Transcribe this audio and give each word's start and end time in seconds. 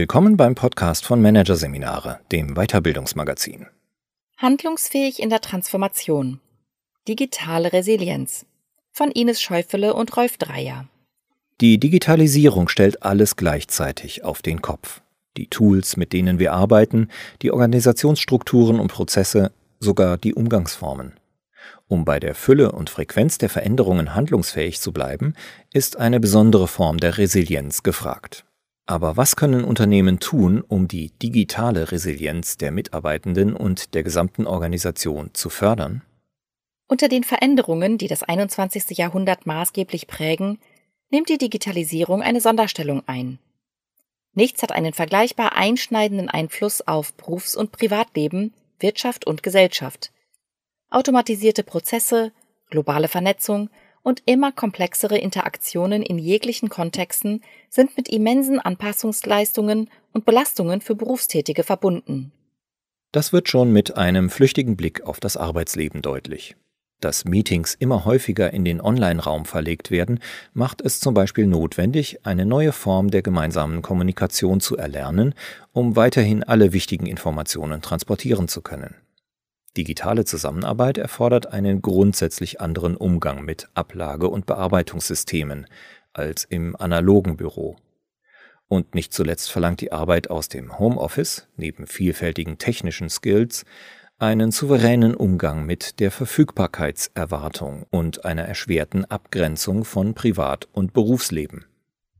Willkommen 0.00 0.36
beim 0.36 0.54
Podcast 0.54 1.04
von 1.04 1.20
Managerseminare, 1.20 2.20
dem 2.30 2.54
Weiterbildungsmagazin. 2.54 3.66
Handlungsfähig 4.36 5.20
in 5.20 5.28
der 5.28 5.40
Transformation. 5.40 6.38
Digitale 7.08 7.72
Resilienz. 7.72 8.46
Von 8.92 9.10
Ines 9.10 9.42
Schäufele 9.42 9.94
und 9.94 10.16
Rolf 10.16 10.36
Dreier. 10.36 10.86
Die 11.60 11.80
Digitalisierung 11.80 12.68
stellt 12.68 13.02
alles 13.02 13.34
gleichzeitig 13.34 14.22
auf 14.22 14.40
den 14.40 14.62
Kopf. 14.62 15.00
Die 15.36 15.48
Tools, 15.48 15.96
mit 15.96 16.12
denen 16.12 16.38
wir 16.38 16.52
arbeiten, 16.52 17.08
die 17.42 17.50
Organisationsstrukturen 17.50 18.78
und 18.78 18.92
Prozesse, 18.92 19.50
sogar 19.80 20.16
die 20.16 20.32
Umgangsformen. 20.32 21.14
Um 21.88 22.04
bei 22.04 22.20
der 22.20 22.36
Fülle 22.36 22.70
und 22.70 22.88
Frequenz 22.88 23.38
der 23.38 23.48
Veränderungen 23.48 24.14
handlungsfähig 24.14 24.80
zu 24.80 24.92
bleiben, 24.92 25.34
ist 25.72 25.96
eine 25.96 26.20
besondere 26.20 26.68
Form 26.68 26.98
der 26.98 27.18
Resilienz 27.18 27.82
gefragt. 27.82 28.44
Aber 28.88 29.18
was 29.18 29.36
können 29.36 29.64
Unternehmen 29.64 30.18
tun, 30.18 30.64
um 30.66 30.88
die 30.88 31.10
digitale 31.10 31.92
Resilienz 31.92 32.56
der 32.56 32.72
Mitarbeitenden 32.72 33.54
und 33.54 33.92
der 33.92 34.02
gesamten 34.02 34.46
Organisation 34.46 35.34
zu 35.34 35.50
fördern? 35.50 36.00
Unter 36.88 37.08
den 37.08 37.22
Veränderungen, 37.22 37.98
die 37.98 38.08
das 38.08 38.22
21. 38.22 38.96
Jahrhundert 38.96 39.44
maßgeblich 39.44 40.06
prägen, 40.06 40.58
nimmt 41.10 41.28
die 41.28 41.36
Digitalisierung 41.36 42.22
eine 42.22 42.40
Sonderstellung 42.40 43.02
ein. 43.06 43.38
Nichts 44.32 44.62
hat 44.62 44.72
einen 44.72 44.94
vergleichbar 44.94 45.54
einschneidenden 45.54 46.30
Einfluss 46.30 46.80
auf 46.80 47.12
Berufs- 47.12 47.56
und 47.56 47.72
Privatleben, 47.72 48.54
Wirtschaft 48.78 49.26
und 49.26 49.42
Gesellschaft. 49.42 50.12
Automatisierte 50.88 51.62
Prozesse, 51.62 52.32
globale 52.70 53.08
Vernetzung 53.08 53.68
und 54.08 54.22
immer 54.24 54.52
komplexere 54.52 55.18
Interaktionen 55.18 56.02
in 56.02 56.16
jeglichen 56.16 56.70
Kontexten 56.70 57.42
sind 57.68 57.94
mit 57.98 58.08
immensen 58.08 58.58
Anpassungsleistungen 58.58 59.90
und 60.14 60.24
Belastungen 60.24 60.80
für 60.80 60.94
Berufstätige 60.94 61.62
verbunden. 61.62 62.32
Das 63.12 63.34
wird 63.34 63.50
schon 63.50 63.70
mit 63.70 63.98
einem 63.98 64.30
flüchtigen 64.30 64.78
Blick 64.78 65.02
auf 65.02 65.20
das 65.20 65.36
Arbeitsleben 65.36 66.00
deutlich. 66.00 66.56
Dass 67.02 67.26
Meetings 67.26 67.74
immer 67.74 68.06
häufiger 68.06 68.50
in 68.50 68.64
den 68.64 68.80
Online-Raum 68.80 69.44
verlegt 69.44 69.90
werden, 69.90 70.20
macht 70.54 70.80
es 70.80 71.00
zum 71.00 71.12
Beispiel 71.12 71.46
notwendig, 71.46 72.24
eine 72.24 72.46
neue 72.46 72.72
Form 72.72 73.10
der 73.10 73.20
gemeinsamen 73.20 73.82
Kommunikation 73.82 74.60
zu 74.60 74.78
erlernen, 74.78 75.34
um 75.72 75.96
weiterhin 75.96 76.42
alle 76.42 76.72
wichtigen 76.72 77.04
Informationen 77.04 77.82
transportieren 77.82 78.48
zu 78.48 78.62
können. 78.62 78.94
Digitale 79.78 80.24
Zusammenarbeit 80.24 80.98
erfordert 80.98 81.52
einen 81.52 81.82
grundsätzlich 81.82 82.60
anderen 82.60 82.96
Umgang 82.96 83.44
mit 83.44 83.68
Ablage- 83.74 84.28
und 84.28 84.44
Bearbeitungssystemen 84.44 85.68
als 86.12 86.44
im 86.44 86.74
analogen 86.74 87.36
Büro. 87.36 87.76
Und 88.66 88.96
nicht 88.96 89.12
zuletzt 89.12 89.52
verlangt 89.52 89.80
die 89.80 89.92
Arbeit 89.92 90.30
aus 90.30 90.48
dem 90.48 90.80
Homeoffice, 90.80 91.46
neben 91.56 91.86
vielfältigen 91.86 92.58
technischen 92.58 93.08
Skills, 93.08 93.64
einen 94.18 94.50
souveränen 94.50 95.14
Umgang 95.14 95.64
mit 95.64 96.00
der 96.00 96.10
Verfügbarkeitserwartung 96.10 97.86
und 97.90 98.24
einer 98.24 98.42
erschwerten 98.42 99.04
Abgrenzung 99.04 99.84
von 99.84 100.12
Privat- 100.12 100.66
und 100.72 100.92
Berufsleben. 100.92 101.66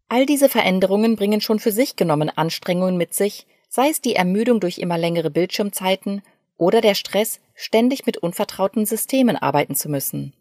All 0.09 0.27
diese 0.27 0.49
Veränderungen 0.49 1.17
bringen 1.17 1.41
schon 1.41 1.59
für 1.59 1.73
sich 1.73 1.97
genommen 1.97 2.31
Anstrengungen 2.31 2.97
mit 2.97 3.15
sich, 3.15 3.49
sei 3.69 3.89
es 3.89 4.01
die 4.01 4.15
Ermüdung 4.15 4.61
durch 4.61 4.79
immer 4.79 4.97
längere 4.97 5.33
Bildschirmzeiten 5.33 6.23
oder 6.59 6.81
der 6.83 6.95
Stress, 6.95 7.41
ständig 7.55 8.05
mit 8.05 8.19
unvertrauten 8.19 8.85
Systemen 8.85 9.37
arbeiten 9.37 9.75
zu 9.75 9.89
müssen. 9.89 10.35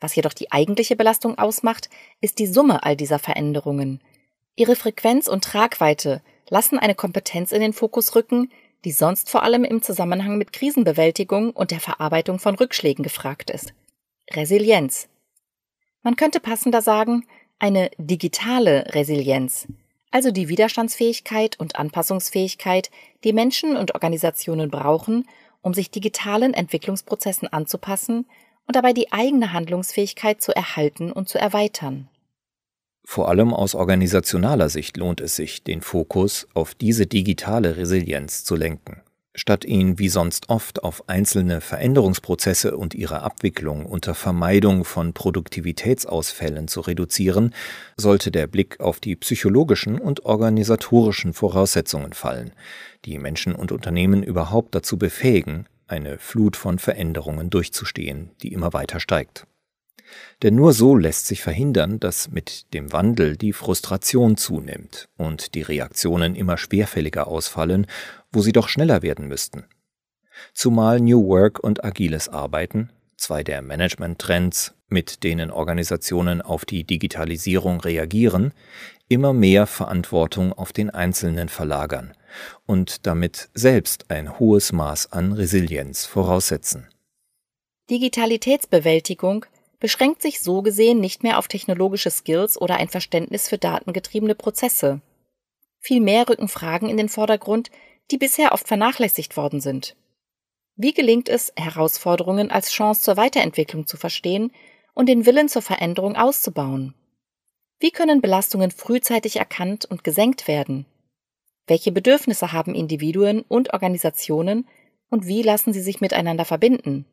Was 0.00 0.14
jedoch 0.14 0.34
die 0.34 0.52
eigentliche 0.52 0.96
Belastung 0.96 1.38
ausmacht, 1.38 1.88
ist 2.20 2.38
die 2.38 2.46
Summe 2.46 2.82
all 2.82 2.96
dieser 2.96 3.18
Veränderungen. 3.18 4.02
Ihre 4.56 4.76
Frequenz 4.76 5.28
und 5.28 5.44
Tragweite 5.44 6.22
lassen 6.48 6.78
eine 6.78 6.94
Kompetenz 6.94 7.52
in 7.52 7.60
den 7.60 7.72
Fokus 7.72 8.14
rücken, 8.14 8.50
die 8.84 8.92
sonst 8.92 9.30
vor 9.30 9.42
allem 9.42 9.64
im 9.64 9.82
Zusammenhang 9.82 10.38
mit 10.38 10.52
Krisenbewältigung 10.52 11.50
und 11.50 11.70
der 11.70 11.80
Verarbeitung 11.80 12.38
von 12.38 12.54
Rückschlägen 12.54 13.02
gefragt 13.02 13.50
ist. 13.50 13.72
Resilienz. 14.30 15.08
Man 16.02 16.16
könnte 16.16 16.40
passender 16.40 16.82
sagen, 16.82 17.26
eine 17.58 17.90
digitale 17.98 18.94
Resilienz, 18.94 19.66
also 20.16 20.30
die 20.30 20.48
Widerstandsfähigkeit 20.48 21.60
und 21.60 21.76
Anpassungsfähigkeit, 21.76 22.90
die 23.22 23.34
Menschen 23.34 23.76
und 23.76 23.92
Organisationen 23.92 24.70
brauchen, 24.70 25.28
um 25.60 25.74
sich 25.74 25.90
digitalen 25.90 26.54
Entwicklungsprozessen 26.54 27.52
anzupassen 27.52 28.24
und 28.66 28.76
dabei 28.76 28.94
die 28.94 29.12
eigene 29.12 29.52
Handlungsfähigkeit 29.52 30.40
zu 30.40 30.56
erhalten 30.56 31.12
und 31.12 31.28
zu 31.28 31.36
erweitern. 31.36 32.08
Vor 33.04 33.28
allem 33.28 33.52
aus 33.52 33.74
organisationaler 33.74 34.70
Sicht 34.70 34.96
lohnt 34.96 35.20
es 35.20 35.36
sich, 35.36 35.64
den 35.64 35.82
Fokus 35.82 36.48
auf 36.54 36.74
diese 36.74 37.06
digitale 37.06 37.76
Resilienz 37.76 38.42
zu 38.42 38.56
lenken. 38.56 39.02
Statt 39.38 39.66
ihn 39.66 39.98
wie 39.98 40.08
sonst 40.08 40.48
oft 40.48 40.82
auf 40.82 41.10
einzelne 41.10 41.60
Veränderungsprozesse 41.60 42.74
und 42.74 42.94
ihre 42.94 43.20
Abwicklung 43.20 43.84
unter 43.84 44.14
Vermeidung 44.14 44.86
von 44.86 45.12
Produktivitätsausfällen 45.12 46.68
zu 46.68 46.80
reduzieren, 46.80 47.54
sollte 47.98 48.30
der 48.30 48.46
Blick 48.46 48.80
auf 48.80 48.98
die 48.98 49.14
psychologischen 49.14 50.00
und 50.00 50.24
organisatorischen 50.24 51.34
Voraussetzungen 51.34 52.14
fallen, 52.14 52.52
die 53.04 53.18
Menschen 53.18 53.54
und 53.54 53.72
Unternehmen 53.72 54.22
überhaupt 54.22 54.74
dazu 54.74 54.96
befähigen, 54.96 55.66
eine 55.86 56.18
Flut 56.18 56.56
von 56.56 56.78
Veränderungen 56.78 57.50
durchzustehen, 57.50 58.30
die 58.42 58.54
immer 58.54 58.72
weiter 58.72 59.00
steigt. 59.00 59.46
Denn 60.42 60.54
nur 60.54 60.72
so 60.72 60.96
lässt 60.96 61.26
sich 61.26 61.42
verhindern, 61.42 61.98
dass 62.00 62.30
mit 62.30 62.72
dem 62.74 62.92
Wandel 62.92 63.36
die 63.36 63.52
Frustration 63.52 64.36
zunimmt 64.36 65.08
und 65.16 65.54
die 65.54 65.62
Reaktionen 65.62 66.34
immer 66.34 66.58
schwerfälliger 66.58 67.26
ausfallen, 67.26 67.86
wo 68.32 68.42
sie 68.42 68.52
doch 68.52 68.68
schneller 68.68 69.02
werden 69.02 69.28
müssten. 69.28 69.64
Zumal 70.52 71.00
New 71.00 71.26
Work 71.26 71.58
und 71.62 71.84
agiles 71.84 72.28
Arbeiten, 72.28 72.90
zwei 73.16 73.42
der 73.42 73.62
Management-Trends, 73.62 74.74
mit 74.88 75.24
denen 75.24 75.50
Organisationen 75.50 76.42
auf 76.42 76.64
die 76.64 76.84
Digitalisierung 76.84 77.80
reagieren, 77.80 78.52
immer 79.08 79.32
mehr 79.32 79.66
Verantwortung 79.66 80.52
auf 80.52 80.72
den 80.72 80.90
Einzelnen 80.90 81.48
verlagern 81.48 82.12
und 82.66 83.06
damit 83.06 83.48
selbst 83.54 84.10
ein 84.10 84.38
hohes 84.38 84.72
Maß 84.72 85.12
an 85.12 85.32
Resilienz 85.32 86.04
voraussetzen. 86.04 86.88
Digitalitätsbewältigung 87.90 89.46
beschränkt 89.78 90.22
sich 90.22 90.40
so 90.40 90.62
gesehen 90.62 91.00
nicht 91.00 91.22
mehr 91.22 91.38
auf 91.38 91.48
technologische 91.48 92.10
Skills 92.10 92.60
oder 92.60 92.76
ein 92.76 92.88
Verständnis 92.88 93.48
für 93.48 93.58
datengetriebene 93.58 94.34
Prozesse. 94.34 95.00
Vielmehr 95.78 96.28
rücken 96.28 96.48
Fragen 96.48 96.88
in 96.88 96.96
den 96.96 97.08
Vordergrund, 97.08 97.70
die 98.10 98.18
bisher 98.18 98.52
oft 98.52 98.66
vernachlässigt 98.66 99.36
worden 99.36 99.60
sind. 99.60 99.96
Wie 100.76 100.92
gelingt 100.92 101.28
es, 101.28 101.52
Herausforderungen 101.56 102.50
als 102.50 102.70
Chance 102.70 103.02
zur 103.02 103.16
Weiterentwicklung 103.16 103.86
zu 103.86 103.96
verstehen 103.96 104.52
und 104.94 105.08
den 105.08 105.26
Willen 105.26 105.48
zur 105.48 105.62
Veränderung 105.62 106.16
auszubauen? 106.16 106.94
Wie 107.78 107.90
können 107.90 108.20
Belastungen 108.20 108.70
frühzeitig 108.70 109.36
erkannt 109.36 109.84
und 109.84 110.04
gesenkt 110.04 110.48
werden? 110.48 110.86
Welche 111.66 111.92
Bedürfnisse 111.92 112.52
haben 112.52 112.74
Individuen 112.74 113.42
und 113.42 113.72
Organisationen 113.72 114.66
und 115.10 115.26
wie 115.26 115.42
lassen 115.42 115.72
sie 115.72 115.82
sich 115.82 116.00
miteinander 116.00 116.44
verbinden? 116.44 117.06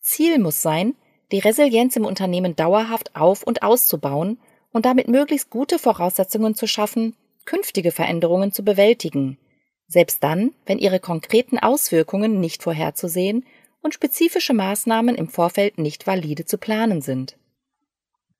Ziel 0.00 0.38
muss 0.38 0.62
sein, 0.62 0.94
die 1.32 1.38
Resilienz 1.38 1.96
im 1.96 2.04
Unternehmen 2.04 2.56
dauerhaft 2.56 3.14
auf 3.14 3.42
und 3.42 3.62
auszubauen 3.62 4.38
und 4.72 4.84
damit 4.84 5.08
möglichst 5.08 5.50
gute 5.50 5.78
Voraussetzungen 5.78 6.54
zu 6.54 6.66
schaffen, 6.66 7.14
künftige 7.44 7.92
Veränderungen 7.92 8.52
zu 8.52 8.62
bewältigen, 8.64 9.38
selbst 9.86 10.22
dann, 10.22 10.52
wenn 10.66 10.78
ihre 10.78 11.00
konkreten 11.00 11.58
Auswirkungen 11.58 12.40
nicht 12.40 12.62
vorherzusehen 12.62 13.44
und 13.80 13.94
spezifische 13.94 14.54
Maßnahmen 14.54 15.14
im 15.14 15.28
Vorfeld 15.28 15.78
nicht 15.78 16.06
valide 16.06 16.44
zu 16.44 16.58
planen 16.58 17.00
sind. 17.00 17.36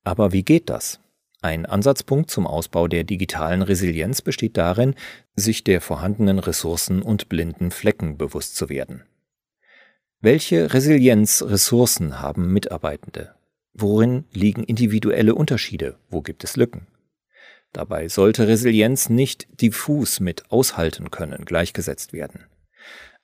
Aber 0.05 0.33
wie 0.33 0.43
geht 0.43 0.69
das? 0.69 1.01
Ein 1.41 1.67
Ansatzpunkt 1.67 2.31
zum 2.31 2.47
Ausbau 2.47 2.89
der 2.89 3.05
digitalen 3.05 3.63
Resilienz 3.63 4.23
besteht 4.23 4.57
darin, 4.57 4.95
sich 5.37 5.63
der 5.63 5.81
vorhandenen 5.81 6.39
Ressourcen 6.39 7.01
und 7.01 7.29
blinden 7.29 7.71
Flecken 7.71 8.19
bewusst 8.19 8.57
zu 8.57 8.69
werden. 8.69 9.05
Welche 10.21 10.75
Resilienzressourcen 10.75 12.21
haben 12.21 12.53
Mitarbeitende? 12.53 13.37
Worin 13.73 14.25
liegen 14.33 14.65
individuelle 14.65 15.37
Unterschiede? 15.37 15.97
Wo 16.11 16.23
gibt 16.23 16.43
es 16.43 16.57
Lücken? 16.57 16.89
Dabei 17.73 18.09
sollte 18.09 18.49
Resilienz 18.49 19.11
nicht 19.11 19.47
diffus 19.61 20.19
mit 20.19 20.51
aushalten 20.51 21.13
können 21.13 21.45
gleichgesetzt 21.45 22.13
werden. 22.13 22.47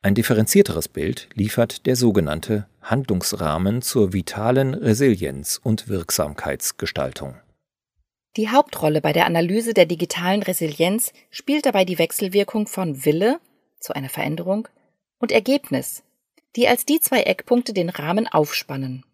Ein 0.02 0.14
differenzierteres 0.14 0.86
Bild 0.86 1.28
liefert 1.34 1.86
der 1.86 1.96
sogenannte 1.96 2.68
Handlungsrahmen 2.80 3.82
zur 3.82 4.12
vitalen 4.12 4.74
Resilienz 4.74 5.60
und 5.60 5.88
Wirksamkeitsgestaltung. 5.88 7.34
Die 8.36 8.50
Hauptrolle 8.50 9.00
bei 9.00 9.12
der 9.12 9.26
Analyse 9.26 9.74
der 9.74 9.86
digitalen 9.86 10.44
Resilienz 10.44 11.12
spielt 11.30 11.66
dabei 11.66 11.84
die 11.84 11.98
Wechselwirkung 11.98 12.68
von 12.68 13.04
Wille 13.04 13.40
zu 13.80 13.94
einer 13.94 14.10
Veränderung 14.10 14.68
und 15.18 15.32
Ergebnis 15.32 16.04
die 16.56 16.68
als 16.68 16.84
die 16.84 17.00
zwei 17.00 17.22
Eckpunkte 17.22 17.72
den 17.72 17.88
Rahmen 17.88 18.26
aufspannen. 18.26 19.04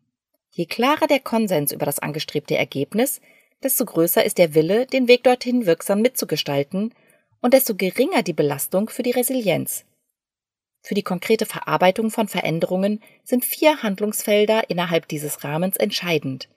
Je 0.50 0.66
klarer 0.66 1.06
der 1.06 1.20
Konsens 1.20 1.72
über 1.72 1.86
das 1.86 1.98
angestrebte 1.98 2.56
Ergebnis, 2.56 3.20
desto 3.62 3.84
größer 3.84 4.24
ist 4.24 4.38
der 4.38 4.54
Wille, 4.54 4.86
den 4.86 5.08
Weg 5.08 5.24
dorthin 5.24 5.66
wirksam 5.66 6.02
mitzugestalten 6.02 6.94
und 7.40 7.54
desto 7.54 7.74
geringer 7.74 8.22
die 8.22 8.32
Belastung 8.32 8.90
für 8.90 9.02
die 9.02 9.12
Resilienz. 9.12 9.84
Für 10.82 10.94
die 10.94 11.02
konkrete 11.02 11.46
Verarbeitung 11.46 12.10
von 12.10 12.26
Veränderungen 12.26 13.02
sind 13.22 13.44
vier 13.44 13.82
Handlungsfelder 13.82 14.70
innerhalb 14.70 15.08
dieses 15.08 15.44
Rahmens 15.44 15.76
entscheidend. 15.76 16.48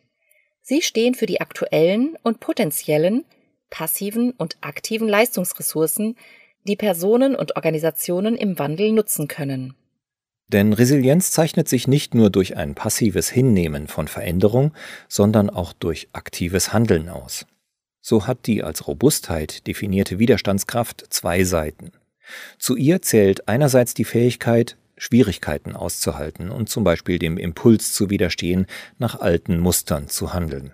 Sie 0.62 0.82
stehen 0.82 1.14
für 1.14 1.26
die 1.26 1.42
aktuellen 1.42 2.18
und 2.24 2.40
potenziellen, 2.40 3.26
passiven 3.70 4.32
und 4.32 4.58
aktiven 4.62 5.10
Leistungsressourcen, 5.10 6.18
die 6.64 6.78
Personen 6.78 7.36
und 7.36 7.58
Organisationen 7.58 8.38
im 8.38 8.58
Wandel 8.58 8.94
nutzen 8.94 9.28
können. 9.28 9.76
Denn 10.48 10.74
Resilienz 10.74 11.32
zeichnet 11.32 11.68
sich 11.68 11.88
nicht 11.88 12.14
nur 12.14 12.30
durch 12.30 12.58
ein 12.58 12.76
passives 12.76 13.30
Hinnehmen 13.30 13.88
von 13.88 14.08
Veränderung, 14.08 14.74
sondern 15.08 15.50
auch 15.50 15.74
durch 15.74 16.10
aktives 16.14 16.74
Handeln 16.74 17.10
aus. 17.10 17.46
So 18.02 18.28
hat 18.28 18.46
die 18.48 18.64
als 18.64 18.88
Robustheit 18.88 19.66
definierte 19.66 20.20
Widerstandskraft 20.20 21.06
zwei 21.10 21.44
Seiten. 21.44 21.92
Zu 22.60 22.76
ihr 22.76 23.02
zählt 23.02 23.48
einerseits 23.48 23.94
die 23.94 24.06
Fähigkeit, 24.06 24.78
Schwierigkeiten 24.98 25.76
auszuhalten 25.76 26.50
und 26.50 26.70
zum 26.70 26.84
Beispiel 26.84 27.20
dem 27.20 27.38
Impuls 27.38 27.94
zu 27.94 28.10
widerstehen, 28.10 28.68
nach 29.00 29.20
alten 29.20 29.60
Mustern 29.60 30.08
zu 30.08 30.34
handeln. 30.34 30.74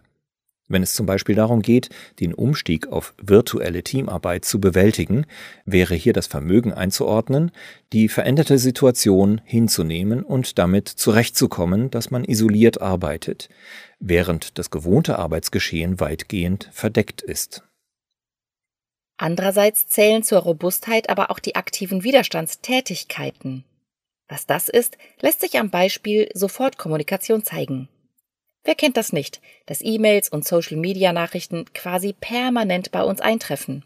Wenn 0.69 0.83
es 0.83 0.93
zum 0.93 1.07
Beispiel 1.07 1.35
darum 1.35 1.63
geht, 1.63 1.89
den 2.19 2.33
Umstieg 2.33 2.87
auf 2.87 3.15
virtuelle 3.21 3.83
Teamarbeit 3.83 4.45
zu 4.45 4.61
bewältigen, 4.61 5.25
wäre 5.65 5.95
hier 5.95 6.13
das 6.13 6.27
Vermögen 6.27 6.71
einzuordnen, 6.71 7.51
die 7.91 8.07
veränderte 8.07 8.59
Situation 8.59 9.41
hinzunehmen 9.43 10.23
und 10.23 10.59
damit 10.59 10.87
zurechtzukommen, 10.87 11.89
dass 11.89 12.11
man 12.11 12.23
isoliert 12.23 12.81
arbeitet, 12.81 13.49
während 13.99 14.59
das 14.59 14.69
gewohnte 14.69 15.17
Arbeitsgeschehen 15.17 15.99
weitgehend 15.99 16.69
verdeckt 16.71 17.23
ist. 17.23 17.63
Andererseits 19.17 19.87
zählen 19.87 20.23
zur 20.23 20.39
Robustheit 20.39 21.09
aber 21.09 21.31
auch 21.31 21.39
die 21.39 21.55
aktiven 21.55 22.03
Widerstandstätigkeiten. 22.03 23.65
Was 24.29 24.45
das 24.45 24.69
ist, 24.69 24.97
lässt 25.19 25.41
sich 25.41 25.57
am 25.57 25.71
Beispiel 25.71 26.29
Sofortkommunikation 26.35 27.43
zeigen. 27.43 27.89
Wer 28.63 28.75
kennt 28.75 28.97
das 28.97 29.13
nicht, 29.13 29.41
dass 29.65 29.81
E-Mails 29.81 30.29
und 30.29 30.47
Social-Media-Nachrichten 30.47 31.65
quasi 31.73 32.13
permanent 32.13 32.91
bei 32.91 33.03
uns 33.03 33.21
eintreffen? 33.21 33.85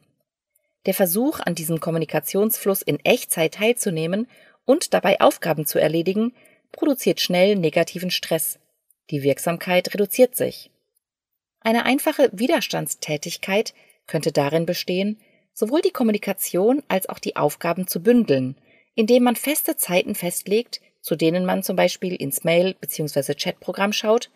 Der 0.86 0.94
Versuch, 0.94 1.40
an 1.40 1.56
diesem 1.56 1.80
Kommunikationsfluss 1.80 2.81
in 2.81 3.00
Echtzeit 3.06 3.54
teilzunehmen 3.54 4.28
und 4.66 4.94
dabei 4.94 5.22
Aufgaben 5.22 5.66
zu 5.66 5.80
erledigen, 5.80 6.34
produziert 6.72 7.22
schnell 7.22 7.56
negativen 7.56 8.12
Stress. 8.12 8.60
Die 9.10 9.24
Wirksamkeit 9.24 9.94
reduziert 9.94 10.36
sich. 10.36 10.72
Eine 11.62 11.86
einfache 11.86 12.30
Widerstandstätigkeit 12.34 13.74
könnte 14.08 14.31
darin 14.31 14.66
bestehen, 14.66 15.20
sowohl 15.54 15.81
die 15.81 15.92
Kommunikation 15.92 16.84
als 16.88 17.08
auch 17.08 17.20
die 17.20 17.36
Aufgaben 17.36 17.88
zu 17.88 18.02
bündeln, 18.02 18.58
indem 18.96 19.24
man 19.24 19.36
feste 19.36 19.78
Zeiten 19.78 20.16
festlegt, 20.16 20.81
zu 21.02 21.16
denen 21.16 21.46
man 21.46 21.64
zum 21.64 21.75
Beispiel 21.75 22.16
ins 22.16 22.44
Mail- 22.44 22.75
bzw. 22.80 23.36
Chatprogramm 23.36 23.94
schaut 23.94 24.30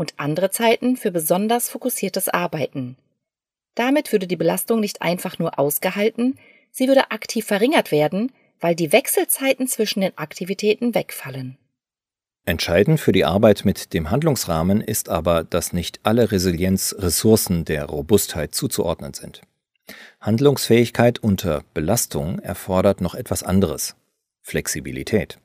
und 0.00 0.14
andere 0.16 0.50
Zeiten 0.50 0.96
für 0.96 1.10
besonders 1.10 1.68
fokussiertes 1.68 2.30
Arbeiten. 2.30 2.96
Damit 3.74 4.12
würde 4.12 4.26
die 4.26 4.36
Belastung 4.36 4.80
nicht 4.80 5.02
einfach 5.02 5.38
nur 5.38 5.58
ausgehalten, 5.58 6.38
sie 6.70 6.88
würde 6.88 7.10
aktiv 7.10 7.44
verringert 7.44 7.92
werden, 7.92 8.32
weil 8.60 8.74
die 8.74 8.92
Wechselzeiten 8.92 9.68
zwischen 9.68 10.00
den 10.00 10.16
Aktivitäten 10.16 10.94
wegfallen. 10.94 11.58
Entscheidend 12.46 12.98
für 12.98 13.12
die 13.12 13.26
Arbeit 13.26 13.66
mit 13.66 13.92
dem 13.92 14.10
Handlungsrahmen 14.10 14.80
ist 14.80 15.10
aber, 15.10 15.44
dass 15.44 15.74
nicht 15.74 16.00
alle 16.02 16.32
Resilienzressourcen 16.32 17.66
der 17.66 17.84
Robustheit 17.84 18.54
zuzuordnen 18.54 19.12
sind. 19.12 19.42
Handlungsfähigkeit 20.18 21.18
unter 21.18 21.62
Belastung 21.74 22.38
erfordert 22.38 23.02
noch 23.02 23.14
etwas 23.14 23.42
anderes 23.42 23.96
Flexibilität. 24.40 25.38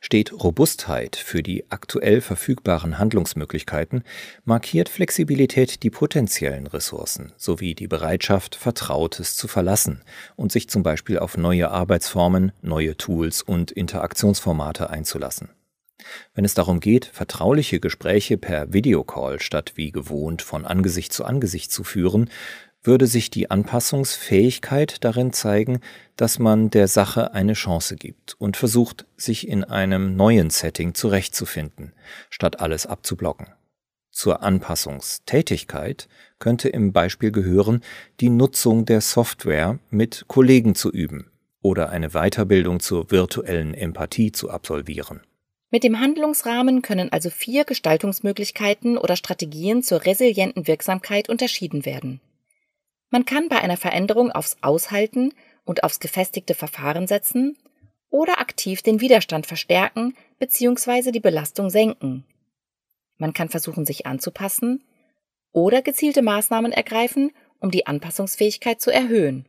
Steht 0.00 0.32
Robustheit 0.32 1.16
für 1.16 1.42
die 1.42 1.70
aktuell 1.70 2.20
verfügbaren 2.20 2.98
Handlungsmöglichkeiten, 2.98 4.04
markiert 4.44 4.88
Flexibilität 4.88 5.82
die 5.82 5.90
potenziellen 5.90 6.66
Ressourcen 6.66 7.32
sowie 7.36 7.74
die 7.74 7.88
Bereitschaft, 7.88 8.54
Vertrautes 8.54 9.36
zu 9.36 9.48
verlassen 9.48 10.02
und 10.36 10.52
sich 10.52 10.68
zum 10.68 10.82
Beispiel 10.82 11.18
auf 11.18 11.36
neue 11.36 11.70
Arbeitsformen, 11.70 12.52
neue 12.62 12.96
Tools 12.96 13.42
und 13.42 13.70
Interaktionsformate 13.70 14.90
einzulassen. 14.90 15.50
Wenn 16.34 16.44
es 16.44 16.54
darum 16.54 16.80
geht, 16.80 17.06
vertrauliche 17.06 17.80
Gespräche 17.80 18.38
per 18.38 18.72
Videocall 18.72 19.40
statt 19.40 19.72
wie 19.76 19.92
gewohnt 19.92 20.42
von 20.42 20.64
Angesicht 20.64 21.12
zu 21.12 21.24
Angesicht 21.24 21.70
zu 21.70 21.84
führen, 21.84 22.30
würde 22.82 23.06
sich 23.06 23.30
die 23.30 23.50
Anpassungsfähigkeit 23.50 25.04
darin 25.04 25.32
zeigen, 25.32 25.80
dass 26.16 26.38
man 26.38 26.70
der 26.70 26.88
Sache 26.88 27.34
eine 27.34 27.52
Chance 27.52 27.96
gibt 27.96 28.36
und 28.38 28.56
versucht, 28.56 29.06
sich 29.16 29.48
in 29.48 29.64
einem 29.64 30.16
neuen 30.16 30.50
Setting 30.50 30.94
zurechtzufinden, 30.94 31.92
statt 32.30 32.60
alles 32.60 32.86
abzublocken. 32.86 33.48
Zur 34.10 34.42
Anpassungstätigkeit 34.42 36.08
könnte 36.38 36.68
im 36.68 36.92
Beispiel 36.92 37.30
gehören, 37.30 37.82
die 38.18 38.28
Nutzung 38.28 38.84
der 38.84 39.00
Software 39.00 39.78
mit 39.90 40.24
Kollegen 40.26 40.74
zu 40.74 40.90
üben 40.90 41.30
oder 41.62 41.90
eine 41.90 42.10
Weiterbildung 42.10 42.80
zur 42.80 43.10
virtuellen 43.10 43.74
Empathie 43.74 44.32
zu 44.32 44.50
absolvieren. 44.50 45.20
Mit 45.70 45.84
dem 45.84 46.00
Handlungsrahmen 46.00 46.82
können 46.82 47.12
also 47.12 47.30
vier 47.30 47.64
Gestaltungsmöglichkeiten 47.64 48.98
oder 48.98 49.14
Strategien 49.14 49.84
zur 49.84 50.04
resilienten 50.04 50.66
Wirksamkeit 50.66 51.28
unterschieden 51.28 51.84
werden. 51.84 52.20
Man 53.10 53.24
kann 53.24 53.48
bei 53.48 53.58
einer 53.58 53.76
Veränderung 53.76 54.30
aufs 54.30 54.56
Aushalten 54.62 55.34
und 55.64 55.84
aufs 55.84 56.00
gefestigte 56.00 56.54
Verfahren 56.54 57.06
setzen 57.06 57.58
oder 58.08 58.40
aktiv 58.40 58.82
den 58.82 59.00
Widerstand 59.00 59.46
verstärken 59.46 60.16
bzw. 60.38 61.10
die 61.10 61.20
Belastung 61.20 61.70
senken. 61.70 62.24
Man 63.18 63.32
kann 63.32 63.48
versuchen, 63.48 63.84
sich 63.84 64.06
anzupassen 64.06 64.84
oder 65.52 65.82
gezielte 65.82 66.22
Maßnahmen 66.22 66.72
ergreifen, 66.72 67.32
um 67.58 67.70
die 67.70 67.86
Anpassungsfähigkeit 67.86 68.80
zu 68.80 68.90
erhöhen. 68.90 69.46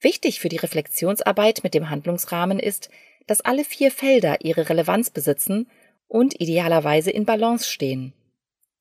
Wichtig 0.00 0.40
für 0.40 0.48
die 0.48 0.56
Reflexionsarbeit 0.56 1.64
mit 1.64 1.74
dem 1.74 1.90
Handlungsrahmen 1.90 2.60
ist, 2.60 2.88
dass 3.26 3.40
alle 3.40 3.64
vier 3.64 3.90
Felder 3.90 4.42
ihre 4.42 4.68
Relevanz 4.68 5.10
besitzen 5.10 5.68
und 6.06 6.40
idealerweise 6.40 7.10
in 7.10 7.24
Balance 7.24 7.68
stehen. 7.68 8.14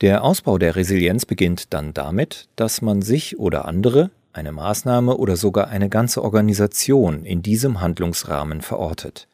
Der 0.01 0.23
Ausbau 0.23 0.59
der 0.59 0.75
Resilienz 0.75 1.25
beginnt 1.25 1.73
dann 1.73 1.91
damit, 1.91 2.49
dass 2.55 2.83
man 2.83 3.01
sich 3.01 3.39
oder 3.39 3.65
andere, 3.65 4.11
eine 4.31 4.51
Maßnahme 4.51 5.17
oder 5.17 5.35
sogar 5.35 5.69
eine 5.69 5.89
ganze 5.89 6.23
Organisation 6.23 7.25
in 7.25 7.41
diesem 7.41 7.81
Handlungsrahmen 7.81 8.61
verortet, 8.61 9.27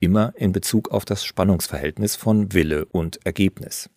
immer 0.00 0.32
in 0.34 0.50
Bezug 0.50 0.90
auf 0.90 1.04
das 1.04 1.24
Spannungsverhältnis 1.24 2.16
von 2.16 2.52
Wille 2.52 2.84
und 2.86 3.24
Ergebnis. 3.24 3.90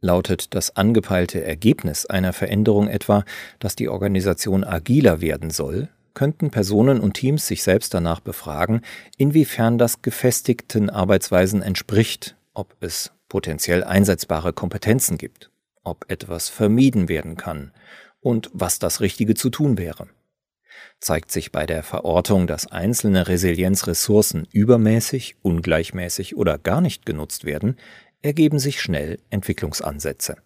Lautet 0.00 0.54
das 0.54 0.76
angepeilte 0.76 1.42
Ergebnis 1.42 2.06
einer 2.06 2.32
Veränderung 2.32 2.86
etwa, 2.86 3.24
dass 3.58 3.74
die 3.74 3.88
Organisation 3.88 4.62
agiler 4.62 5.20
werden 5.20 5.50
soll, 5.50 5.88
könnten 6.14 6.52
Personen 6.52 7.00
und 7.00 7.14
Teams 7.14 7.48
sich 7.48 7.64
selbst 7.64 7.92
danach 7.92 8.20
befragen, 8.20 8.82
inwiefern 9.16 9.76
das 9.76 10.02
gefestigten 10.02 10.88
Arbeitsweisen 10.88 11.62
entspricht, 11.62 12.36
ob 12.54 12.76
es 12.78 13.10
potenziell 13.28 13.84
einsetzbare 13.84 14.52
Kompetenzen 14.52 15.18
gibt, 15.18 15.50
ob 15.84 16.04
etwas 16.08 16.48
vermieden 16.48 17.08
werden 17.08 17.36
kann 17.36 17.72
und 18.20 18.50
was 18.52 18.78
das 18.78 19.00
Richtige 19.00 19.34
zu 19.34 19.50
tun 19.50 19.78
wäre. 19.78 20.08
Zeigt 21.00 21.30
sich 21.30 21.52
bei 21.52 21.66
der 21.66 21.82
Verortung, 21.82 22.46
dass 22.46 22.66
einzelne 22.66 23.28
Resilienzressourcen 23.28 24.46
übermäßig, 24.50 25.36
ungleichmäßig 25.42 26.36
oder 26.36 26.58
gar 26.58 26.80
nicht 26.80 27.06
genutzt 27.06 27.44
werden, 27.44 27.76
ergeben 28.22 28.58
sich 28.58 28.80
schnell 28.80 29.18
Entwicklungsansätze. 29.30 30.36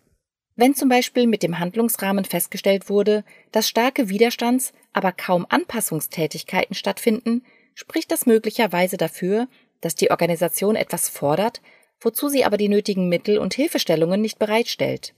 Wenn 0.57 0.75
zum 0.75 0.89
Beispiel 0.89 1.27
mit 1.27 1.43
dem 1.43 1.59
Handlungsrahmen 1.59 2.25
festgestellt 2.25 2.91
wurde, 2.91 3.25
dass 3.53 3.69
starke 3.69 4.09
Widerstands-, 4.09 4.73
aber 4.93 5.13
kaum 5.13 5.47
Anpassungstätigkeiten 5.49 6.75
stattfinden, 6.75 7.45
spricht 7.75 8.11
das 8.11 8.27
möglicherweise 8.27 8.97
dafür, 8.97 9.49
dass 9.81 9.95
die 9.95 10.11
Organisation 10.11 10.77
etwas 10.77 11.09
fordert, 11.09 11.63
wozu 12.01 12.29
sie 12.29 12.45
aber 12.45 12.57
die 12.57 12.69
nötigen 12.69 13.09
Mittel 13.09 13.39
und 13.39 13.55
Hilfestellungen 13.55 14.21
nicht 14.21 14.39
bereitstellt. 14.39 15.15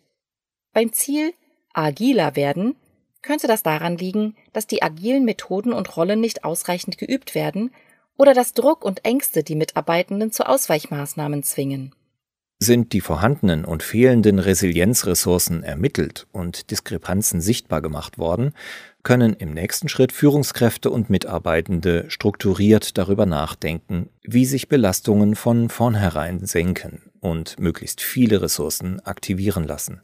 Beim 0.72 0.92
Ziel 0.92 1.32
agiler 1.72 2.36
werden 2.36 2.76
könnte 3.22 3.46
das 3.46 3.62
daran 3.62 3.96
liegen, 3.96 4.36
dass 4.52 4.66
die 4.66 4.82
agilen 4.82 5.24
Methoden 5.24 5.72
und 5.72 5.96
Rollen 5.96 6.20
nicht 6.20 6.44
ausreichend 6.44 6.98
geübt 6.98 7.34
werden 7.34 7.72
oder 8.16 8.34
dass 8.34 8.52
Druck 8.52 8.84
und 8.84 9.04
Ängste 9.04 9.42
die 9.42 9.54
Mitarbeitenden 9.54 10.32
zu 10.32 10.46
Ausweichmaßnahmen 10.46 11.42
zwingen. 11.42 11.94
Sind 12.64 12.92
die 12.92 13.00
vorhandenen 13.00 13.64
und 13.64 13.82
fehlenden 13.82 14.38
Resilienzressourcen 14.38 15.64
ermittelt 15.64 16.28
und 16.30 16.70
Diskrepanzen 16.70 17.40
sichtbar 17.40 17.82
gemacht 17.82 18.18
worden, 18.18 18.52
können 19.02 19.34
im 19.34 19.52
nächsten 19.52 19.88
Schritt 19.88 20.12
Führungskräfte 20.12 20.88
und 20.88 21.10
Mitarbeitende 21.10 22.04
strukturiert 22.06 22.96
darüber 22.98 23.26
nachdenken, 23.26 24.10
wie 24.22 24.44
sich 24.44 24.68
Belastungen 24.68 25.34
von 25.34 25.70
vornherein 25.70 26.46
senken 26.46 27.02
und 27.18 27.58
möglichst 27.58 28.00
viele 28.00 28.42
Ressourcen 28.42 29.00
aktivieren 29.00 29.64
lassen. 29.64 30.00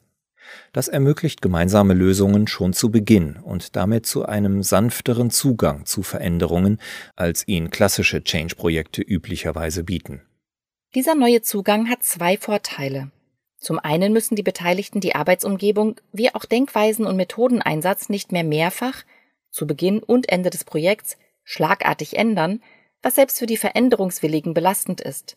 Das 0.72 0.88
ermöglicht 0.88 1.40
gemeinsame 1.40 1.94
Lösungen 1.94 2.48
schon 2.48 2.72
zu 2.72 2.90
Beginn 2.90 3.36
und 3.36 3.76
damit 3.76 4.04
zu 4.04 4.26
einem 4.26 4.64
sanfteren 4.64 5.30
Zugang 5.30 5.86
zu 5.86 6.02
Veränderungen, 6.02 6.80
als 7.14 7.46
ihn 7.46 7.70
klassische 7.70 8.24
Change-Projekte 8.24 9.00
üblicherweise 9.00 9.84
bieten. 9.84 10.22
Dieser 10.94 11.14
neue 11.14 11.42
Zugang 11.42 11.90
hat 11.90 12.02
zwei 12.02 12.38
Vorteile. 12.38 13.10
Zum 13.58 13.78
einen 13.78 14.12
müssen 14.12 14.36
die 14.36 14.42
Beteiligten 14.42 15.00
die 15.00 15.14
Arbeitsumgebung 15.14 16.00
wie 16.12 16.34
auch 16.34 16.46
Denkweisen 16.46 17.04
und 17.04 17.16
Methodeneinsatz 17.16 18.08
nicht 18.08 18.32
mehr 18.32 18.44
mehrfach, 18.44 19.02
zu 19.50 19.66
Beginn 19.66 20.02
und 20.02 20.30
Ende 20.30 20.48
des 20.48 20.64
Projekts, 20.64 21.18
schlagartig 21.44 22.16
ändern, 22.16 22.62
was 23.02 23.16
selbst 23.16 23.38
für 23.38 23.46
die 23.46 23.56
Veränderungswilligen 23.58 24.54
belastend 24.54 25.00
ist. 25.00 25.36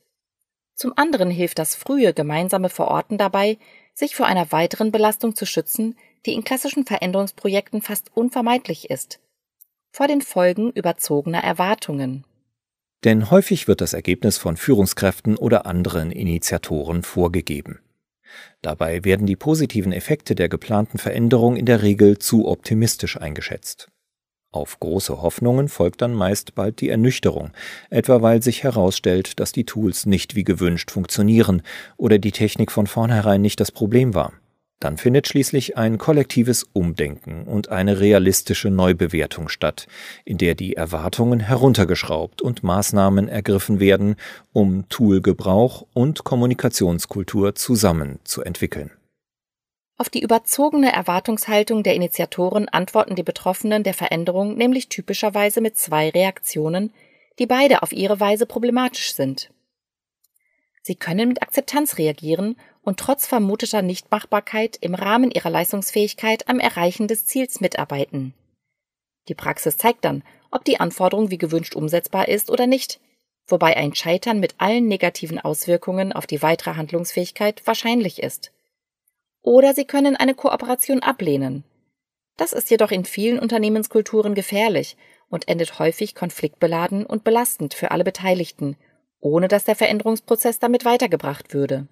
Zum 0.74 0.93
anderen 0.96 1.29
hilft 1.29 1.60
das 1.60 1.75
frühe 1.75 2.13
gemeinsame 2.13 2.70
Verorten 2.70 3.17
dabei, 3.17 3.58
sich 3.93 4.15
vor 4.15 4.27
einer 4.27 4.51
weiteren 4.53 4.91
Belastung 4.91 5.36
zu 5.36 5.46
schützen, 5.46 5.98
die 6.25 6.34
in 6.34 6.43
klassischen 6.43 6.86
Veränderungsprojekten 6.86 7.81
fast 7.81 8.10
unvermeidlich 8.15 8.89
ist. 8.89 9.20
Vor 9.91 10.08
den 10.08 10.22
Folgen 10.22 10.72
überzogener 10.72 11.43
Erwartungen. 11.43 12.24
Denn 13.03 13.31
häufig 13.31 13.67
wird 13.67 13.81
das 13.81 13.93
Ergebnis 13.93 14.38
von 14.38 14.58
Führungskräften 14.58 15.36
oder 15.36 15.65
anderen 15.65 16.12
Initiatoren 16.12 17.03
vorgegeben. 17.03 17.79
Dabei 18.62 19.03
werden 19.03 19.25
die 19.25 19.36
positiven 19.36 19.91
Effekte 19.91 20.36
der 20.36 20.50
geplanten 20.50 20.98
Veränderung 20.98 21.55
in 21.55 21.65
der 21.65 21.81
Regel 21.81 22.20
zu 22.20 22.48
optimistisch 22.48 23.20
eingeschätzt. 23.20 23.89
Auf 24.53 24.79
große 24.79 25.22
Hoffnungen 25.22 25.70
folgt 25.70 26.01
dann 26.01 26.13
meist 26.13 26.55
bald 26.55 26.81
die 26.81 26.89
Ernüchterung, 26.89 27.51
etwa 27.89 28.22
weil 28.22 28.43
sich 28.43 28.63
herausstellt, 28.63 29.39
dass 29.39 29.53
die 29.53 29.65
Tools 29.65 30.05
nicht 30.05 30.36
wie 30.36 30.43
gewünscht 30.43 30.91
funktionieren 30.91 31.62
oder 31.96 32.20
die 32.20 32.34
Technik 32.34 32.70
von 32.72 32.86
vornherein 32.86 33.41
nicht 33.41 33.62
das 33.62 33.72
Problem 33.72 34.13
war. 34.13 34.34
Dann 34.81 34.97
findet 34.97 35.27
schließlich 35.27 35.77
ein 35.77 36.00
kollektives 36.00 36.65
Umdenken 36.73 37.43
und 37.43 37.69
eine 37.69 38.00
realistische 38.00 38.71
Neubewertung 38.71 39.47
statt, 39.47 39.85
in 40.25 40.39
der 40.39 40.55
die 40.55 40.75
Erwartungen 40.75 41.39
heruntergeschraubt 41.39 42.41
und 42.41 42.63
Maßnahmen 42.63 43.29
ergriffen 43.29 43.79
werden, 43.79 44.15
um 44.53 44.89
Toolgebrauch 44.89 45.85
und 45.93 46.23
Kommunikationskultur 46.23 47.53
zusammen 47.53 48.19
zu 48.23 48.41
entwickeln. 48.41 48.89
Auf 50.00 50.09
die 50.09 50.23
überzogene 50.23 50.91
Erwartungshaltung 50.91 51.83
der 51.83 51.93
Initiatoren 51.93 52.67
antworten 52.67 53.15
die 53.15 53.21
Betroffenen 53.21 53.83
der 53.83 53.93
Veränderung 53.93 54.57
nämlich 54.57 54.89
typischerweise 54.89 55.61
mit 55.61 55.77
zwei 55.77 56.09
Reaktionen, 56.09 56.91
die 57.38 57.45
beide 57.45 57.83
auf 57.83 57.91
ihre 57.93 58.19
Weise 58.19 58.47
problematisch 58.47 59.13
sind. 59.13 59.51
Sie 60.81 60.95
können 60.95 61.29
mit 61.29 61.43
Akzeptanz 61.43 62.00
reagieren 62.00 62.55
und 62.81 63.00
trotz 63.00 63.27
vermuteter 63.27 63.81
Nichtmachbarkeit 63.81 64.77
im 64.81 64.95
Rahmen 64.95 65.31
ihrer 65.31 65.50
Leistungsfähigkeit 65.50 66.47
am 66.47 66.59
Erreichen 66.59 67.07
des 67.07 67.25
Ziels 67.25 67.61
mitarbeiten. 67.61 68.33
Die 69.27 69.35
Praxis 69.35 69.77
zeigt 69.77 70.03
dann, 70.03 70.23
ob 70.50 70.65
die 70.65 70.79
Anforderung 70.79 71.31
wie 71.31 71.38
gewünscht 71.38 71.75
umsetzbar 71.75 72.27
ist 72.27 72.50
oder 72.50 72.67
nicht, 72.67 73.00
wobei 73.47 73.77
ein 73.77 73.95
Scheitern 73.95 74.39
mit 74.39 74.55
allen 74.57 74.88
negativen 74.88 75.39
Auswirkungen 75.39 76.11
auf 76.11 76.25
die 76.25 76.41
weitere 76.41 76.75
Handlungsfähigkeit 76.75 77.61
wahrscheinlich 77.65 78.21
ist. 78.21 78.51
Oder 79.41 79.73
sie 79.73 79.85
können 79.85 80.15
eine 80.15 80.35
Kooperation 80.35 81.01
ablehnen. 81.01 81.63
Das 82.38 82.53
ist 82.53 82.69
jedoch 82.71 82.91
in 82.91 83.05
vielen 83.05 83.39
Unternehmenskulturen 83.39 84.35
gefährlich 84.35 84.97
und 85.29 85.47
endet 85.47 85.79
häufig 85.79 86.15
konfliktbeladen 86.15 87.05
und 87.05 87.23
belastend 87.23 87.73
für 87.73 87.91
alle 87.91 88.03
Beteiligten, 88.03 88.77
ohne 89.19 89.47
dass 89.47 89.63
der 89.63 89.75
Veränderungsprozess 89.75 90.59
damit 90.59 90.85
weitergebracht 90.85 91.53
würde. 91.53 91.88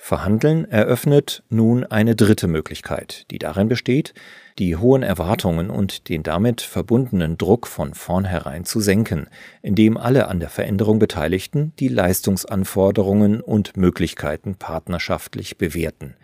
Verhandeln 0.00 0.64
eröffnet 0.70 1.42
nun 1.50 1.84
eine 1.84 2.14
dritte 2.14 2.46
Möglichkeit, 2.46 3.26
die 3.30 3.38
darin 3.38 3.68
besteht, 3.68 4.14
die 4.58 4.76
hohen 4.76 5.02
Erwartungen 5.02 5.70
und 5.70 6.08
den 6.08 6.22
damit 6.22 6.60
verbundenen 6.62 7.36
Druck 7.36 7.66
von 7.66 7.94
vornherein 7.94 8.64
zu 8.64 8.80
senken, 8.80 9.28
indem 9.60 9.96
alle 9.96 10.28
an 10.28 10.40
der 10.40 10.48
Veränderung 10.48 10.98
Beteiligten 10.98 11.72
die 11.80 11.88
Leistungsanforderungen 11.88 13.40
und 13.40 13.76
Möglichkeiten 13.76 14.54
partnerschaftlich 14.54 15.58
bewerten 15.58 16.14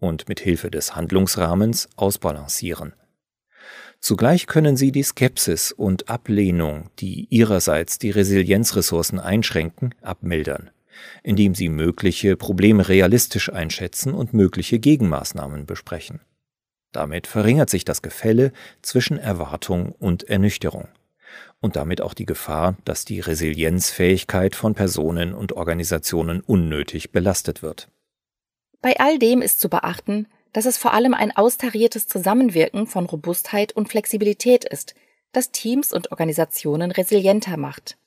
und 0.00 0.28
mit 0.28 0.40
Hilfe 0.40 0.70
des 0.70 0.96
Handlungsrahmens 0.96 1.88
ausbalancieren. 1.96 2.94
Zugleich 4.00 4.46
können 4.46 4.76
sie 4.76 4.90
die 4.90 5.02
Skepsis 5.02 5.70
und 5.70 6.08
Ablehnung, 6.08 6.90
die 6.98 7.26
ihrerseits 7.30 7.98
die 7.98 8.10
Resilienzressourcen 8.10 9.18
einschränken, 9.18 9.94
abmildern, 10.02 10.70
indem 11.22 11.54
sie 11.54 11.68
mögliche 11.68 12.36
Probleme 12.36 12.88
realistisch 12.88 13.52
einschätzen 13.52 14.14
und 14.14 14.32
mögliche 14.34 14.78
Gegenmaßnahmen 14.78 15.66
besprechen. 15.66 16.20
Damit 16.92 17.26
verringert 17.26 17.70
sich 17.70 17.84
das 17.84 18.02
Gefälle 18.02 18.52
zwischen 18.82 19.18
Erwartung 19.18 19.92
und 19.92 20.24
Ernüchterung 20.24 20.88
und 21.60 21.76
damit 21.76 22.00
auch 22.00 22.14
die 22.14 22.26
Gefahr, 22.26 22.76
dass 22.84 23.04
die 23.04 23.20
Resilienzfähigkeit 23.20 24.54
von 24.54 24.74
Personen 24.74 25.34
und 25.34 25.52
Organisationen 25.52 26.40
unnötig 26.40 27.10
belastet 27.12 27.62
wird. 27.62 27.88
Bei 28.80 28.98
all 28.98 29.18
dem 29.18 29.42
ist 29.42 29.60
zu 29.60 29.68
beachten, 29.68 30.26
dass 30.52 30.66
es 30.66 30.78
vor 30.78 30.92
allem 30.92 31.14
ein 31.14 31.36
austariertes 31.36 32.06
Zusammenwirken 32.06 32.86
von 32.86 33.06
Robustheit 33.06 33.72
und 33.72 33.88
Flexibilität 33.88 34.64
ist, 34.64 34.94
das 35.32 35.50
Teams 35.50 35.92
und 35.92 36.10
Organisationen 36.10 36.90
resilienter 36.90 37.56
macht. 37.56 37.98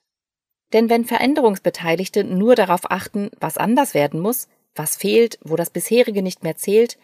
Denn 0.74 0.90
wenn 0.90 1.06
Veränderungsbeteiligte 1.06 2.24
nur 2.24 2.56
darauf 2.56 2.90
achten, 2.90 3.30
was 3.40 3.58
anders 3.58 3.94
werden 3.94 4.20
muss, 4.20 4.48
was 4.76 4.96
fehlt, 4.96 5.38
wo 5.44 5.56
das 5.56 5.70
bisherige 5.70 6.22
nicht 6.22 6.44
mehr 6.44 6.56
zählt, 6.56 6.98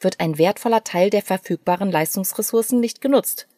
wird 0.00 0.20
ein 0.20 0.38
wertvoller 0.38 0.84
Teil 0.84 1.10
der 1.10 1.22
verfügbaren 1.22 1.90
Leistungsressourcen 1.90 2.78
nicht 2.80 3.00
genutzt. 3.00 3.48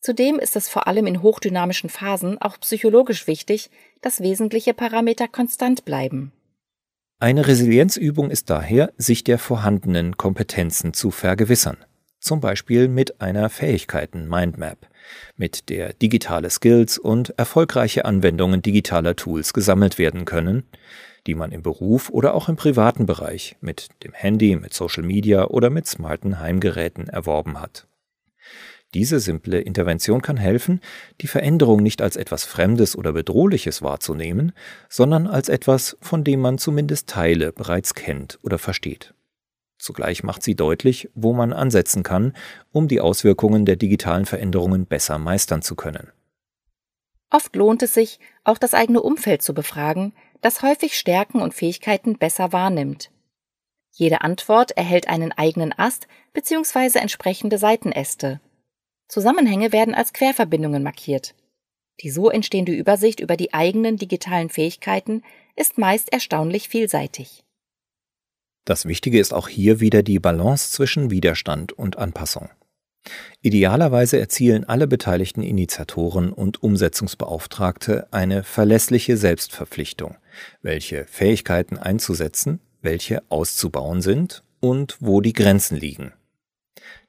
Zudem 0.00 0.38
ist 0.38 0.54
es 0.54 0.68
vor 0.68 0.86
allem 0.86 1.06
in 1.06 1.22
hochdynamischen 1.22 1.90
Phasen 1.90 2.40
auch 2.40 2.60
psychologisch 2.60 3.26
wichtig, 3.26 3.70
dass 4.02 4.20
wesentliche 4.20 4.72
Parameter 4.72 5.26
konstant 5.26 5.84
bleiben. 5.84 6.32
Eine 7.18 7.48
Resilienzübung 7.48 8.30
ist 8.30 8.50
daher, 8.50 8.92
sich 8.98 9.24
der 9.24 9.38
vorhandenen 9.38 10.16
Kompetenzen 10.16 10.92
zu 10.92 11.10
vergewissern, 11.10 11.78
zum 12.20 12.40
Beispiel 12.40 12.88
mit 12.88 13.20
einer 13.20 13.48
Fähigkeiten-Mindmap, 13.48 14.86
mit 15.36 15.68
der 15.68 15.92
digitale 15.92 16.50
Skills 16.50 16.98
und 16.98 17.30
erfolgreiche 17.38 18.04
Anwendungen 18.04 18.62
digitaler 18.62 19.16
Tools 19.16 19.52
gesammelt 19.52 19.98
werden 19.98 20.24
können, 20.24 20.64
die 21.26 21.34
man 21.34 21.52
im 21.52 21.62
Beruf 21.62 22.10
oder 22.10 22.34
auch 22.34 22.48
im 22.48 22.56
privaten 22.56 23.06
Bereich 23.06 23.56
mit 23.60 23.88
dem 24.04 24.12
Handy, 24.12 24.56
mit 24.56 24.72
Social 24.72 25.02
Media 25.02 25.46
oder 25.46 25.70
mit 25.70 25.86
smarten 25.86 26.40
Heimgeräten 26.40 27.08
erworben 27.08 27.60
hat. 27.60 27.86
Diese 28.94 29.20
simple 29.20 29.60
Intervention 29.60 30.22
kann 30.22 30.36
helfen, 30.36 30.80
die 31.20 31.26
Veränderung 31.26 31.82
nicht 31.82 32.00
als 32.00 32.16
etwas 32.16 32.44
Fremdes 32.44 32.96
oder 32.96 33.12
Bedrohliches 33.12 33.82
wahrzunehmen, 33.82 34.52
sondern 34.88 35.26
als 35.26 35.48
etwas, 35.48 35.98
von 36.00 36.24
dem 36.24 36.40
man 36.40 36.56
zumindest 36.56 37.08
Teile 37.08 37.52
bereits 37.52 37.94
kennt 37.94 38.38
oder 38.42 38.58
versteht. 38.58 39.12
Zugleich 39.78 40.22
macht 40.22 40.42
sie 40.42 40.54
deutlich, 40.54 41.10
wo 41.14 41.32
man 41.32 41.52
ansetzen 41.52 42.02
kann, 42.02 42.34
um 42.72 42.88
die 42.88 43.00
Auswirkungen 43.00 43.66
der 43.66 43.76
digitalen 43.76 44.26
Veränderungen 44.26 44.86
besser 44.86 45.18
meistern 45.18 45.62
zu 45.62 45.74
können. 45.76 46.10
Oft 47.30 47.56
lohnt 47.56 47.82
es 47.82 47.94
sich, 47.94 48.18
auch 48.44 48.58
das 48.58 48.72
eigene 48.72 49.02
Umfeld 49.02 49.42
zu 49.42 49.52
befragen, 49.52 50.14
das 50.40 50.62
häufig 50.62 50.96
Stärken 50.96 51.42
und 51.42 51.54
Fähigkeiten 51.54 52.18
besser 52.18 52.52
wahrnimmt. 52.52 53.10
Jede 53.92 54.20
Antwort 54.20 54.72
erhält 54.72 55.08
einen 55.08 55.32
eigenen 55.32 55.72
Ast 55.76 56.06
bzw. 56.34 56.98
entsprechende 56.98 57.58
Seitenäste. 57.58 58.40
Zusammenhänge 59.08 59.72
werden 59.72 59.94
als 59.94 60.12
Querverbindungen 60.12 60.82
markiert. 60.82 61.34
Die 62.00 62.10
so 62.10 62.28
entstehende 62.28 62.72
Übersicht 62.72 63.20
über 63.20 63.36
die 63.36 63.54
eigenen 63.54 63.96
digitalen 63.96 64.50
Fähigkeiten 64.50 65.22
ist 65.54 65.78
meist 65.78 66.12
erstaunlich 66.12 66.68
vielseitig. 66.68 67.45
Das 68.66 68.84
Wichtige 68.84 69.20
ist 69.20 69.32
auch 69.32 69.46
hier 69.46 69.78
wieder 69.78 70.02
die 70.02 70.18
Balance 70.18 70.72
zwischen 70.72 71.08
Widerstand 71.08 71.72
und 71.72 71.98
Anpassung. 71.98 72.50
Idealerweise 73.40 74.18
erzielen 74.18 74.64
alle 74.64 74.88
beteiligten 74.88 75.44
Initiatoren 75.44 76.32
und 76.32 76.64
Umsetzungsbeauftragte 76.64 78.08
eine 78.12 78.42
verlässliche 78.42 79.16
Selbstverpflichtung, 79.16 80.16
welche 80.62 81.04
Fähigkeiten 81.06 81.78
einzusetzen, 81.78 82.58
welche 82.82 83.22
auszubauen 83.28 84.02
sind 84.02 84.42
und 84.58 84.96
wo 84.98 85.20
die 85.20 85.32
Grenzen 85.32 85.76
liegen. 85.76 86.12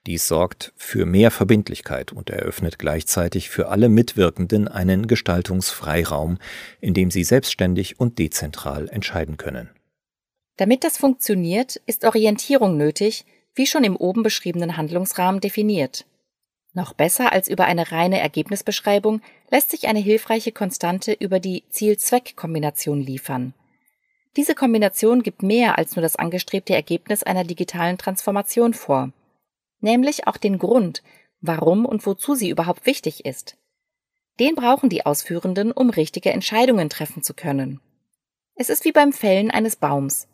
Dies 0.06 0.28
sorgt 0.28 0.74
für 0.76 1.08
mehr 1.08 1.32
Verbindlichkeit 1.32 2.14
und 2.14 2.30
eröffnet 2.30 2.78
gleichzeitig 2.78 3.50
für 3.50 3.70
alle 3.70 3.90
Mitwirkenden 3.90 4.68
einen 4.68 5.08
Gestaltungsfreiraum, 5.08 6.38
in 6.82 6.94
dem 6.94 7.10
sie 7.10 7.24
selbstständig 7.24 8.00
und 8.00 8.20
dezentral 8.20 8.90
entscheiden 8.90 9.38
können. 9.38 9.72
Damit 10.58 10.84
das 10.84 10.98
funktioniert, 10.98 11.78
ist 11.86 12.04
Orientierung 12.04 12.78
nötig, 12.78 13.26
wie 13.56 13.66
schon 13.66 13.84
im 13.84 13.96
oben 13.96 14.24
beschriebenen 14.24 14.78
Handlungsrahmen 14.78 15.42
definiert. 15.42 16.06
Noch 16.74 16.94
besser 16.94 17.32
als 17.32 17.48
über 17.48 17.66
eine 17.66 17.92
reine 17.92 18.20
Ergebnisbeschreibung 18.20 19.22
lässt 19.50 19.72
sich 19.72 19.88
eine 19.88 20.00
hilfreiche 20.00 20.52
Konstante 20.52 21.14
über 21.14 21.40
die 21.40 21.64
Ziel-Zweck-Kombination 21.70 23.02
liefern. 23.02 23.54
Diese 24.36 24.54
Kombination 24.54 25.24
gibt 25.24 25.42
mehr 25.42 25.80
als 25.80 25.96
nur 25.96 26.04
das 26.04 26.16
angestrebte 26.16 26.76
Ergebnis 26.76 27.24
einer 27.24 27.44
digitalen 27.44 27.98
Transformation 27.98 28.76
vor, 28.76 29.12
nämlich 29.80 30.28
auch 30.28 30.38
den 30.38 30.60
Grund, 30.60 31.02
warum 31.42 31.86
und 31.86 32.06
wozu 32.06 32.36
sie 32.36 32.50
überhaupt 32.50 32.86
wichtig 32.86 33.26
ist. 33.26 33.58
Den 34.40 34.54
brauchen 34.54 34.90
die 34.90 35.06
Ausführenden, 35.06 35.72
um 35.72 35.90
richtige 35.90 36.32
Entscheidungen 36.32 36.90
treffen 36.90 37.24
zu 37.24 37.34
können. 37.34 37.80
Es 38.54 38.70
ist 38.70 38.86
wie 38.86 38.92
beim 38.92 39.14
Fällen 39.14 39.50
eines 39.50 39.76
Baums. 39.76 40.28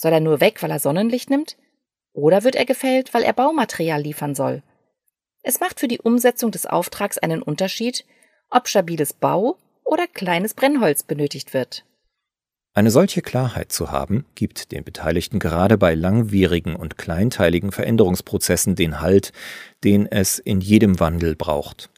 Soll 0.00 0.14
er 0.14 0.20
nur 0.20 0.40
weg, 0.40 0.62
weil 0.62 0.70
er 0.70 0.78
Sonnenlicht 0.78 1.28
nimmt? 1.28 1.58
Oder 2.14 2.42
wird 2.42 2.56
er 2.56 2.64
gefällt, 2.64 3.12
weil 3.12 3.22
er 3.22 3.34
Baumaterial 3.34 4.00
liefern 4.00 4.34
soll? 4.34 4.62
Es 5.42 5.60
macht 5.60 5.78
für 5.78 5.88
die 5.88 5.98
Umsetzung 5.98 6.50
des 6.50 6.64
Auftrags 6.64 7.18
einen 7.18 7.42
Unterschied, 7.42 8.06
ob 8.48 8.66
stabiles 8.66 9.12
Bau 9.12 9.58
oder 9.84 10.06
kleines 10.06 10.54
Brennholz 10.54 11.02
benötigt 11.02 11.52
wird. 11.52 11.84
Eine 12.72 12.90
solche 12.90 13.20
Klarheit 13.20 13.72
zu 13.72 13.90
haben, 13.90 14.24
gibt 14.36 14.72
den 14.72 14.84
Beteiligten 14.84 15.38
gerade 15.38 15.76
bei 15.76 15.94
langwierigen 15.94 16.76
und 16.76 16.96
kleinteiligen 16.96 17.70
Veränderungsprozessen 17.70 18.76
den 18.76 19.02
Halt, 19.02 19.34
den 19.84 20.06
es 20.06 20.38
in 20.38 20.62
jedem 20.62 20.98
Wandel 20.98 21.36
braucht. 21.36 21.90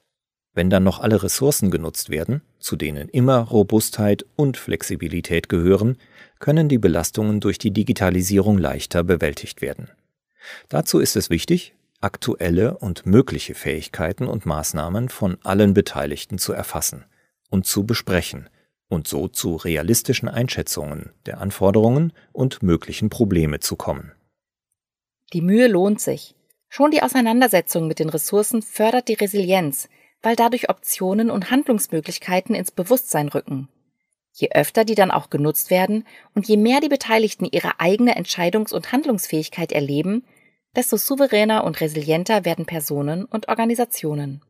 Wenn 0.55 0.71
dann 0.71 0.83
noch 0.83 0.99
alle 0.99 1.23
Ressourcen 1.23 1.71
genutzt 1.71 2.11
werden, 2.11 2.43
zu 2.59 2.75
denen 2.75 3.09
immer 3.09 3.39
Robustheit 3.39 4.27
und 4.35 4.57
Flexibilität 4.57 5.49
gehören, 5.49 5.99
können 6.43 6.69
die 6.69 6.79
Belastungen 6.79 7.39
durch 7.39 7.57
die 7.57 7.71
Digitalisierung 7.71 8.59
leichter 8.59 9.05
bewältigt 9.05 9.63
werden. 9.63 9.89
Dazu 10.69 10.99
ist 10.99 11.15
es 11.15 11.31
wichtig, 11.31 11.73
aktuelle 12.01 12.77
und 12.79 13.07
mögliche 13.07 13.55
Fähigkeiten 13.55 14.27
und 14.27 14.45
Maßnahmen 14.45 15.09
von 15.09 15.39
allen 15.45 15.73
Beteiligten 15.73 16.39
zu 16.39 16.53
erfassen 16.53 17.05
und 17.49 17.65
zu 17.65 17.87
besprechen 17.87 18.51
und 18.89 19.07
so 19.07 19.29
zu 19.29 19.55
realistischen 19.55 20.29
Einschätzungen 20.29 21.13
der 21.27 21.41
Anforderungen 21.41 22.13
und 22.33 22.61
möglichen 22.61 23.09
Probleme 23.09 23.61
zu 23.61 23.77
kommen. 23.77 24.11
Die 25.33 25.43
Mühe 25.43 25.69
lohnt 25.69 26.01
sich. 26.01 26.35
Schon 26.69 26.91
die 26.91 27.05
Auseinandersetzung 27.05 27.87
mit 27.87 28.01
den 28.01 28.09
Ressourcen 28.09 28.63
fördert 28.63 29.07
die 29.07 29.15
Resilienz, 29.15 29.89
weil 30.23 30.35
dadurch 30.35 30.69
Optionen 30.69 31.31
und 31.31 31.53
Handlungsmöglichkeiten 31.53 32.57
ins 32.57 32.73
Bewusstsein 32.73 33.29
rücken. 33.29 33.69
Je 34.33 34.51
öfter 34.53 34.85
die 34.85 34.95
dann 34.95 35.11
auch 35.11 35.29
genutzt 35.29 35.71
werden 35.71 36.07
und 36.35 36.49
je 36.49 36.57
mehr 36.57 36.81
die 36.81 36.89
Beteiligten 36.89 37.47
ihre 37.51 37.81
eigene 37.81 38.17
Entscheidungs- 38.17 38.73
und 38.73 38.91
Handlungsfähigkeit 38.91 39.73
erleben, 39.73 40.25
desto 40.75 40.97
souveräner 40.97 41.65
und 41.65 41.81
resilienter 41.81 42.45
werden 42.45 42.65
Personen 42.65 43.27
und 43.27 43.49
Organisationen. 43.49 44.41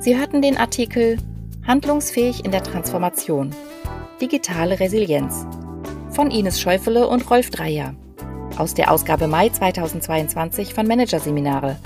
Sie 0.00 0.18
hörten 0.18 0.42
den 0.42 0.56
Artikel 0.56 1.18
Handlungsfähig 1.64 2.44
in 2.44 2.50
der 2.50 2.64
Transformation. 2.64 3.54
Digitale 4.20 4.80
Resilienz 4.80 5.46
von 6.10 6.32
Ines 6.32 6.60
Schäufele 6.60 7.06
und 7.06 7.30
Rolf 7.30 7.50
Dreier. 7.50 7.94
Aus 8.56 8.74
der 8.74 8.90
Ausgabe 8.92 9.28
Mai 9.28 9.48
2022 9.48 10.74
von 10.74 10.86
Managerseminare. 10.86 11.78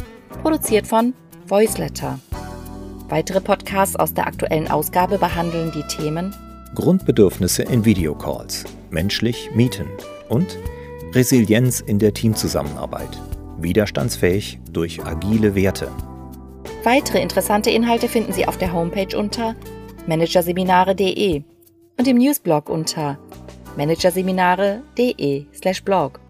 Produziert 0.43 0.85
von 0.87 1.15
Voiceletter. 1.47 2.19
Weitere 3.09 3.41
Podcasts 3.41 3.97
aus 3.97 4.13
der 4.15 4.27
aktuellen 4.27 4.69
Ausgabe 4.69 5.19
behandeln 5.19 5.71
die 5.73 5.85
Themen 5.85 6.35
Grundbedürfnisse 6.75 7.63
in 7.63 7.85
Videocalls, 7.85 8.65
menschlich 8.91 9.49
mieten 9.55 9.87
und 10.29 10.59
Resilienz 11.15 11.79
in 11.81 12.01
der 12.01 12.13
Teamzusammenarbeit, 12.13 13.21
widerstandsfähig 13.59 14.59
durch 14.73 15.07
agile 15.07 15.55
Werte. 15.55 15.89
Weitere 16.83 17.23
interessante 17.23 17.71
Inhalte 17.71 18.09
finden 18.09 18.33
Sie 18.33 18.49
auf 18.49 18.59
der 18.59 18.73
Homepage 18.73 19.17
unter 19.17 19.55
managerseminare.de 20.07 21.45
und 21.97 22.09
im 22.09 22.19
Newsblog 22.19 22.69
unter 22.69 23.21
managerseminare.de/blog. 23.77 26.26